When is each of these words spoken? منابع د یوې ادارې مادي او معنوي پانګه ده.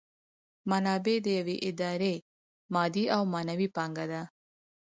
منابع 0.69 1.17
د 1.25 1.27
یوې 1.39 1.55
ادارې 1.69 2.15
مادي 2.73 3.05
او 3.15 3.21
معنوي 3.33 3.67
پانګه 3.75 4.05
ده. 4.11 4.21